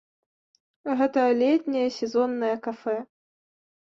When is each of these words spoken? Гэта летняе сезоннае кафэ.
Гэта 1.01 1.25
летняе 1.41 1.83
сезоннае 1.97 2.49
кафэ. 2.69 2.97